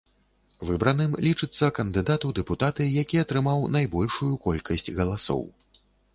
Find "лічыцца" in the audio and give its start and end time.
1.25-1.69